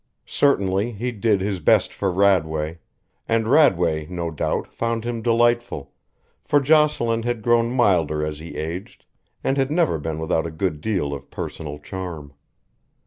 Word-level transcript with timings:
Certainly 0.25 0.93
he 0.93 1.11
did 1.11 1.41
his 1.41 1.59
best 1.59 1.93
for 1.93 2.11
Radway, 2.11 2.79
and 3.29 3.45
Radway, 3.47 4.07
no 4.09 4.31
doubt, 4.31 4.73
found 4.73 5.03
him 5.03 5.21
delightful, 5.21 5.93
for 6.43 6.59
Jocelyn 6.59 7.21
had 7.21 7.43
grown 7.43 7.69
milder 7.71 8.25
as 8.25 8.39
he 8.39 8.55
aged 8.57 9.05
and 9.43 9.57
had 9.57 9.69
never 9.69 9.99
been 9.99 10.17
without 10.17 10.47
a 10.47 10.49
good 10.49 10.81
deal 10.81 11.13
of 11.13 11.29
personal 11.29 11.77
charm. 11.77 12.33